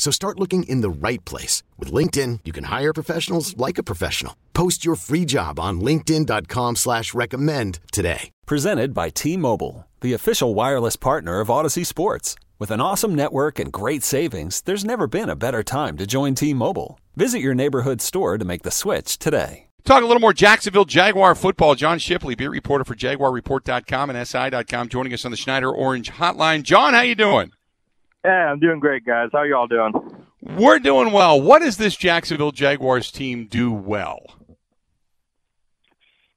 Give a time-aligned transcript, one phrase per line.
[0.00, 1.62] So start looking in the right place.
[1.78, 4.34] With LinkedIn, you can hire professionals like a professional.
[4.54, 8.30] Post your free job on linkedin.com slash recommend today.
[8.46, 12.34] Presented by T-Mobile, the official wireless partner of Audacy Sports.
[12.58, 16.34] With an awesome network and great savings, there's never been a better time to join
[16.34, 16.98] T-Mobile.
[17.14, 19.66] Visit your neighborhood store to make the switch today.
[19.84, 21.74] Talk a little more Jacksonville Jaguar football.
[21.74, 26.62] John Shipley, beat reporter for JaguarReport.com and SI.com, joining us on the Schneider Orange Hotline.
[26.62, 27.52] John, how you doing?
[28.24, 29.30] Yeah, I'm doing great, guys.
[29.32, 29.92] How y'all doing?
[30.42, 31.40] We're doing well.
[31.40, 34.20] What does this Jacksonville Jaguars team do well?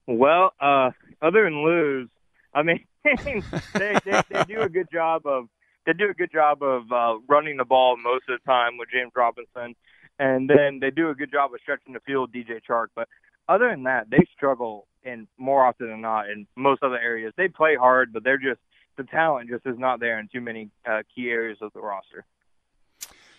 [0.07, 0.91] Well, uh,
[1.21, 2.09] other than lose,
[2.53, 5.47] I mean, they, they they do a good job of
[5.85, 8.89] they do a good job of uh, running the ball most of the time with
[8.89, 9.75] James Robinson,
[10.19, 12.87] and then they do a good job of stretching the field, DJ Chark.
[12.95, 13.07] But
[13.49, 17.33] other than that, they struggle in more often than not in most other areas.
[17.35, 18.59] They play hard, but they're just
[18.97, 22.25] the talent just is not there in too many uh, key areas of the roster.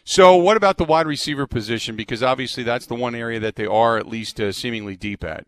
[0.05, 1.97] So, what about the wide receiver position?
[1.97, 5.47] Because obviously, that's the one area that they are at least uh, seemingly deep at.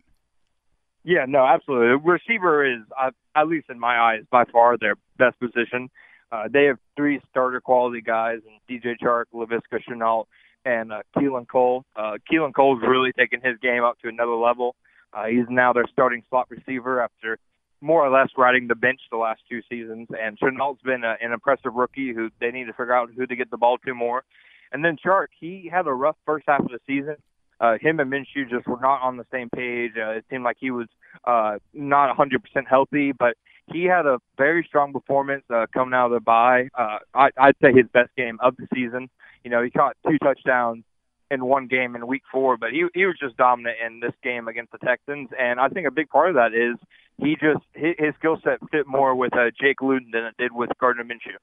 [1.05, 2.11] Yeah, no, absolutely.
[2.11, 5.91] Receiver is, uh, at least in my eyes, by far their best position.
[6.33, 10.25] Uh, they have three starter quality guys, and DJ Chark, Laviska Shenault,
[10.65, 11.85] and uh, Keelan Cole.
[11.95, 14.75] Uh, Keelan Cole's really taken his game up to another level.
[15.13, 17.39] Uh, he's now their starting slot receiver after
[17.81, 20.09] more or less riding the bench the last two seasons.
[20.21, 23.37] And Shenault's been a, an impressive rookie who they need to figure out who to
[23.37, 24.25] get the ball to more.
[24.73, 27.17] And then Chark, he had a rough first half of the season.
[27.61, 29.93] Uh, him and Minshew just were not on the same page.
[29.97, 30.89] Uh, it seemed like he was
[31.25, 33.37] uh, not 100% healthy, but
[33.73, 36.69] he had a very strong performance uh, coming out of the bye.
[36.77, 39.09] Uh, I, I'd say his best game of the season.
[39.43, 40.85] You know, he caught two touchdowns
[41.31, 44.47] in one game in week four, but he he was just dominant in this game
[44.47, 45.31] against the Texans.
[45.39, 46.77] And I think a big part of that is
[47.19, 50.53] he just his, his skill set fit more with uh, Jake Luton than it did
[50.53, 51.37] with Gardner Minshew.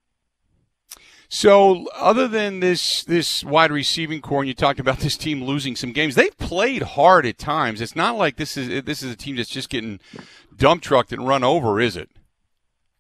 [1.30, 5.76] So, other than this this wide receiving core, and you talked about this team losing
[5.76, 7.82] some games, they've played hard at times.
[7.82, 10.00] It's not like this is this is a team that's just getting
[10.56, 12.10] dump trucked and run over, is it?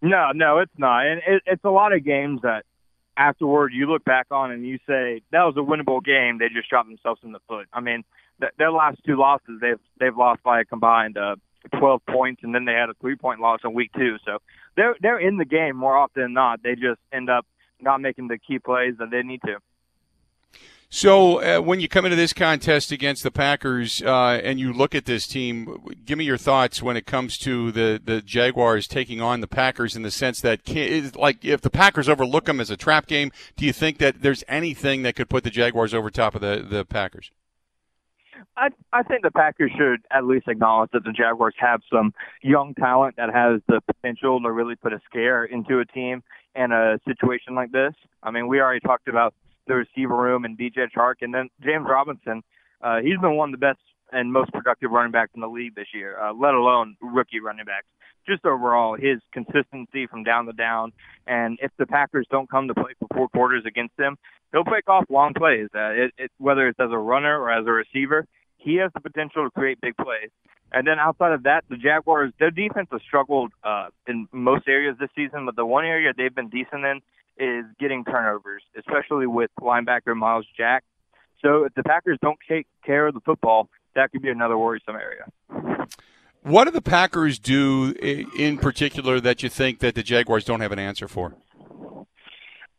[0.01, 1.05] No, no, it's not.
[1.05, 2.65] And it, it's a lot of games that
[3.15, 6.39] afterward you look back on and you say that was a winnable game.
[6.39, 7.67] They just shot themselves in the foot.
[7.71, 8.03] I mean,
[8.41, 11.35] th- their last two losses, they've they've lost by a combined uh,
[11.77, 14.17] 12 points, and then they had a three point loss in week two.
[14.25, 14.39] So
[14.75, 16.63] they're they're in the game more often than not.
[16.63, 17.45] They just end up
[17.79, 19.57] not making the key plays that they need to.
[20.95, 24.93] So, uh, when you come into this contest against the Packers uh, and you look
[24.93, 25.75] at this team,
[26.05, 29.95] give me your thoughts when it comes to the, the Jaguars taking on the Packers
[29.95, 30.59] in the sense that,
[31.15, 34.43] like, if the Packers overlook them as a trap game, do you think that there's
[34.47, 37.31] anything that could put the Jaguars over top of the, the Packers?
[38.57, 42.73] I I think the Packers should at least acknowledge that the Jaguars have some young
[42.75, 46.23] talent that has the potential to really put a scare into a team
[46.55, 47.93] in a situation like this.
[48.21, 49.33] I mean, we already talked about
[49.67, 52.43] the receiver room and DJ Chark, and then James Robinson.
[52.81, 53.79] Uh, he's been one of the best
[54.11, 57.65] and most productive running backs in the league this year, uh, let alone rookie running
[57.65, 57.87] backs.
[58.25, 60.93] Just overall, his consistency from down to down,
[61.27, 64.17] and if the Packers don't come to play for four quarters against them,
[64.51, 65.67] he'll break off long plays.
[65.75, 68.25] Uh, it, it, whether it's as a runner or as a receiver,
[68.57, 70.29] he has the potential to create big plays.
[70.71, 74.95] And then outside of that, the Jaguars, their defense has struggled uh, in most areas
[74.99, 77.01] this season, but the one area they've been decent in
[77.37, 80.83] is getting turnovers, especially with linebacker Myles Jack.
[81.41, 84.95] So if the Packers don't take care of the football, that could be another worrisome
[84.95, 85.25] area.
[86.43, 87.93] What do the Packers do
[88.37, 91.35] in particular that you think that the Jaguars don't have an answer for?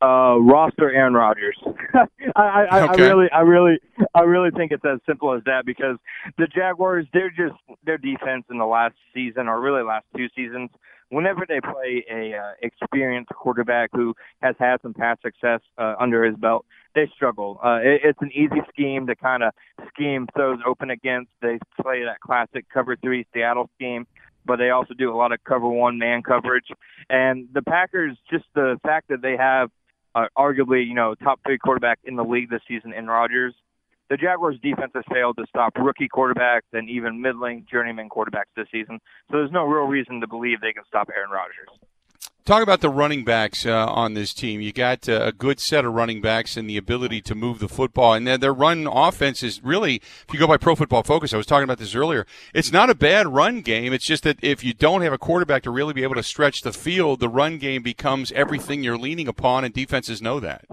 [0.02, 1.58] Uh, roster Aaron Rodgers.
[2.36, 3.02] I, I, okay.
[3.02, 3.78] I really, I really,
[4.14, 5.96] I really think it's as simple as that because
[6.36, 7.54] the Jaguars, they're just
[7.86, 10.68] their defense in the last season or really last two seasons
[11.14, 16.24] whenever they play a uh, experienced quarterback who has had some past success uh, under
[16.24, 17.60] his belt, they struggle.
[17.64, 19.52] Uh, it, it's an easy scheme to kind of
[19.92, 21.30] scheme throws open against.
[21.42, 24.06] They play that classic cover three Seattle scheme,
[24.44, 26.66] but they also do a lot of cover one man coverage.
[27.08, 29.70] And the Packers, just the fact that they have
[30.14, 33.54] uh, arguably, you know, top three quarterback in the league this season in Rodgers,
[34.10, 38.66] the Jaguars' defense has failed to stop rookie quarterbacks and even middling journeyman quarterbacks this
[38.70, 39.00] season.
[39.30, 41.83] So there's no real reason to believe they can stop Aaron Rodgers.
[42.46, 44.60] Talk about the running backs uh, on this team.
[44.60, 47.70] You got uh, a good set of running backs and the ability to move the
[47.70, 51.38] football, and their run offense is really, if you go by Pro Football Focus, I
[51.38, 52.26] was talking about this earlier.
[52.52, 53.94] It's not a bad run game.
[53.94, 56.60] It's just that if you don't have a quarterback to really be able to stretch
[56.60, 60.66] the field, the run game becomes everything you're leaning upon, and defenses know that.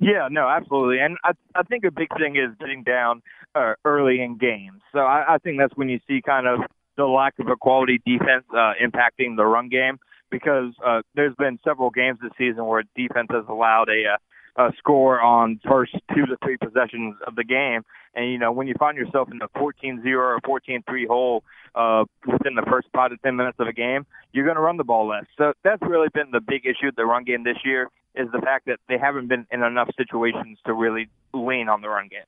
[0.00, 3.20] Yeah, no, absolutely, and I I think a big thing is getting down
[3.54, 4.80] uh, early in games.
[4.92, 6.60] So I, I think that's when you see kind of
[6.96, 9.98] the lack of a quality defense uh, impacting the run game
[10.38, 14.18] because uh, there's been several games this season where defense has allowed a, a,
[14.58, 17.82] uh, score on first two to three possessions of the game,
[18.14, 21.44] and you know when you find yourself in a 14-0 or 14-3 hole
[21.74, 24.78] uh, within the first five to ten minutes of a game, you're going to run
[24.78, 25.24] the ball less.
[25.36, 28.40] So that's really been the big issue with the run game this year is the
[28.40, 32.24] fact that they haven't been in enough situations to really lean on the run game.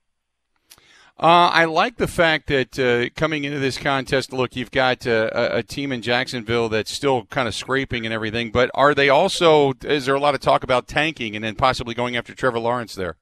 [1.20, 5.30] Uh, I like the fact that uh, coming into this contest, look, you've got uh,
[5.32, 9.08] a, a, team in Jacksonville that's still kind of scraping and everything, but are they
[9.08, 12.60] also, is there a lot of talk about tanking and then possibly going after Trevor
[12.60, 13.16] Lawrence there?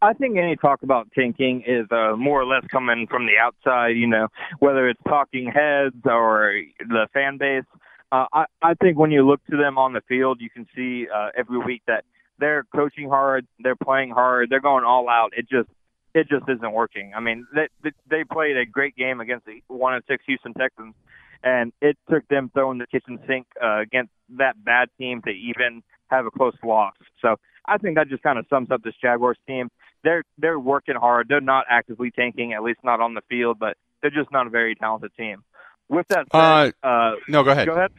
[0.00, 3.98] I think any talk about tanking is uh, more or less coming from the outside,
[3.98, 4.28] you know,
[4.60, 7.64] whether it's talking heads or the fan base.
[8.10, 11.06] Uh, I, I think when you look to them on the field, you can see
[11.14, 12.04] uh, every week that
[12.38, 15.32] they're coaching hard, they're playing hard, they're going all out.
[15.36, 15.68] It just
[16.14, 17.12] it just isn't working.
[17.14, 17.68] I mean, they
[18.08, 20.94] they played a great game against the one and six Houston Texans,
[21.42, 25.82] and it took them throwing the kitchen sink uh, against that bad team to even
[26.08, 26.94] have a close loss.
[27.22, 27.36] So
[27.66, 29.70] I think that just kind of sums up this Jaguars team.
[30.02, 31.28] They're they're working hard.
[31.28, 34.50] They're not actively tanking, at least not on the field, but they're just not a
[34.50, 35.44] very talented team.
[35.88, 37.66] With that said, uh, uh, no, go ahead.
[37.66, 37.90] Go ahead.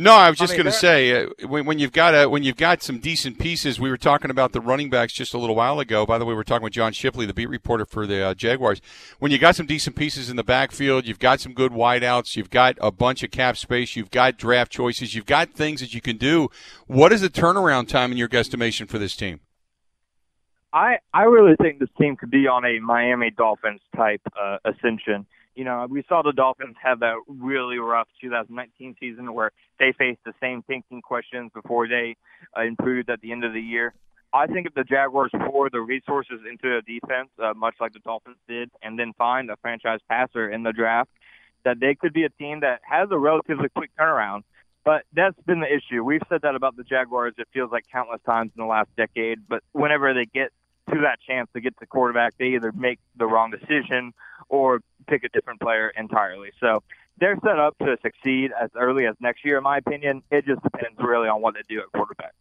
[0.00, 2.28] No, I was just I mean, going to say uh, when, when, you've got a
[2.28, 3.80] when you've got some decent pieces.
[3.80, 6.06] We were talking about the running backs just a little while ago.
[6.06, 8.34] By the way, we are talking with John Shipley, the beat reporter for the uh,
[8.34, 8.80] Jaguars.
[9.18, 12.48] When you got some decent pieces in the backfield, you've got some good wideouts, you've
[12.48, 16.00] got a bunch of cap space, you've got draft choices, you've got things that you
[16.00, 16.48] can do.
[16.86, 19.40] What is the turnaround time in your guesstimation for this team?
[20.72, 25.26] I I really think this team could be on a Miami Dolphins type uh, ascension
[25.54, 30.20] you know, we saw the Dolphins have that really rough 2019 season where they faced
[30.24, 32.16] the same thinking questions before they
[32.56, 33.92] uh, improved at the end of the year.
[34.32, 37.98] I think if the Jaguars pour the resources into a defense, uh, much like the
[38.00, 41.10] Dolphins did, and then find a franchise passer in the draft,
[41.64, 44.42] that they could be a team that has a relatively quick turnaround.
[44.84, 46.02] But that's been the issue.
[46.04, 47.34] We've said that about the Jaguars.
[47.36, 49.48] It feels like countless times in the last decade.
[49.48, 50.50] But whenever they get
[50.88, 54.12] to that chance to get to quarterback, they either make the wrong decision
[54.48, 56.50] or pick a different player entirely.
[56.60, 56.82] So
[57.18, 60.22] they're set up to succeed as early as next year, in my opinion.
[60.30, 62.32] It just depends really on what they do at quarterback.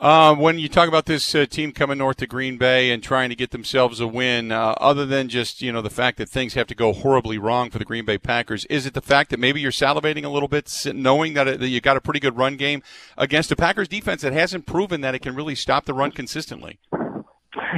[0.00, 3.28] Uh, when you talk about this uh, team coming north to Green Bay and trying
[3.28, 6.54] to get themselves a win, uh, other than just you know the fact that things
[6.54, 9.38] have to go horribly wrong for the Green Bay Packers, is it the fact that
[9.38, 12.38] maybe you're salivating a little bit, knowing that, it, that you got a pretty good
[12.38, 12.82] run game
[13.18, 16.78] against a Packers defense that hasn't proven that it can really stop the run consistently?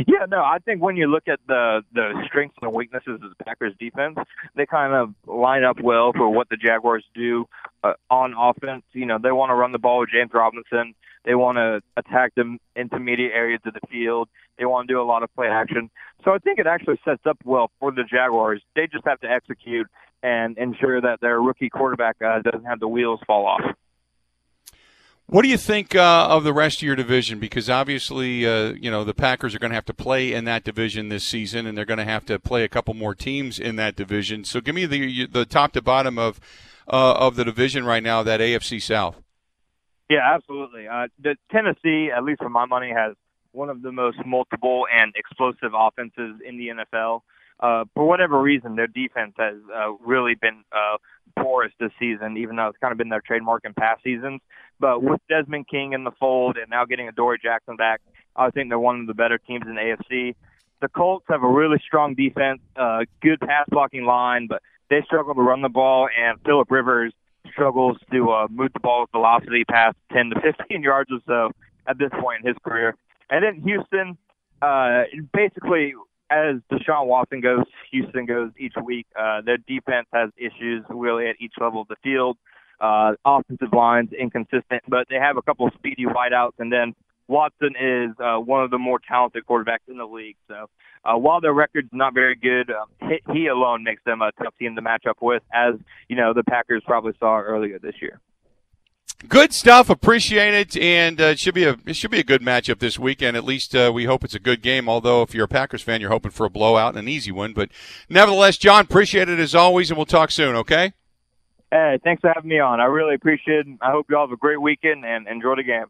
[0.07, 3.45] Yeah, no, I think when you look at the the strengths and weaknesses of the
[3.45, 4.19] Packers defense,
[4.55, 7.47] they kind of line up well for what the Jaguars do
[7.83, 8.85] uh, on offense.
[8.93, 10.95] You know, they want to run the ball with James Robinson.
[11.25, 14.29] They want to attack the intermediate areas of the field.
[14.59, 15.91] They want to do a lot of play action.
[16.25, 18.63] So I think it actually sets up well for the Jaguars.
[18.75, 19.87] They just have to execute
[20.23, 23.63] and ensure that their rookie quarterback uh, doesn't have the wheels fall off.
[25.27, 27.39] What do you think uh, of the rest of your division?
[27.39, 30.65] Because obviously, uh, you know the Packers are going to have to play in that
[30.65, 33.77] division this season, and they're going to have to play a couple more teams in
[33.77, 34.45] that division.
[34.45, 36.39] So, give me the the top to bottom of
[36.89, 39.23] uh, of the division right now, that AFC South.
[40.11, 40.89] Yeah, absolutely.
[40.89, 43.15] Uh, the Tennessee, at least for my money, has
[43.53, 47.23] one of the most multiple and explosive offenses in the NFL.
[47.63, 50.97] Uh, for whatever reason, their defense has uh, really been uh,
[51.41, 54.41] porous this season, even though it's kind of been their trademark in past seasons.
[54.81, 58.01] But with Desmond King in the fold and now getting Adoree Jackson back,
[58.35, 60.35] I think they're one of the better teams in the AFC.
[60.81, 65.33] The Colts have a really strong defense, uh, good pass blocking line, but they struggle
[65.33, 67.13] to run the ball, and Philip Rivers
[67.53, 71.53] struggles to uh, move the ball with velocity past 10 to 15 yards or so
[71.87, 72.97] at this point in his career.
[73.31, 74.19] And then Houston,
[74.61, 75.95] uh, basically
[76.31, 79.07] as Deshaun Watson goes, Houston goes each week.
[79.19, 82.39] Uh, their defense has issues really at each level of the field.
[82.81, 86.95] Uh, offensive lines inconsistent, but they have a couple of speedy wideouts, and then
[87.29, 90.37] Watson is uh, one of the more talented quarterbacks in the league.
[90.49, 90.67] So
[91.05, 94.55] uh, while their record's not very good, um, he, he alone makes them a tough
[94.59, 95.75] team to match up with, as
[96.09, 98.21] you know the Packers probably saw earlier this year.
[99.29, 99.89] Good stuff.
[99.89, 102.99] Appreciate it, and uh, it should be a it should be a good matchup this
[102.99, 103.37] weekend.
[103.37, 104.89] At least uh, we hope it's a good game.
[104.89, 107.53] Although if you're a Packers fan, you're hoping for a blowout and an easy one.
[107.53, 107.71] But
[108.09, 110.57] nevertheless, John, appreciate it as always, and we'll talk soon.
[110.57, 110.93] Okay.
[111.71, 112.81] Hey, thanks for having me on.
[112.81, 113.79] I really appreciate it.
[113.81, 115.87] I hope you all have a great weekend and enjoy the game.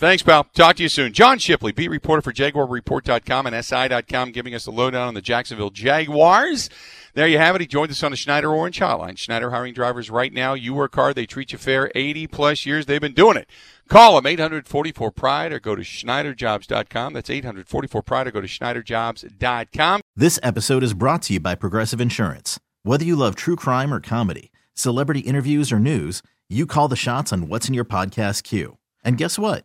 [0.00, 0.44] Thanks, pal.
[0.54, 1.12] Talk to you soon.
[1.12, 5.68] John Shipley, beat reporter for JaguarReport.com and SI.com, giving us the lowdown on the Jacksonville
[5.68, 6.70] Jaguars.
[7.12, 7.60] There you have it.
[7.60, 9.18] He joined us on the Schneider Orange Hotline.
[9.18, 10.54] Schneider hiring drivers right now.
[10.54, 11.92] You work hard, they treat you fair.
[11.94, 13.50] 80 plus years they've been doing it.
[13.90, 17.12] Call them 844 Pride or go to SchneiderJobs.com.
[17.12, 20.00] That's 844 Pride or go to SchneiderJobs.com.
[20.16, 22.58] This episode is brought to you by Progressive Insurance.
[22.84, 27.34] Whether you love true crime or comedy, celebrity interviews or news, you call the shots
[27.34, 28.78] on what's in your podcast queue.
[29.04, 29.64] And guess what?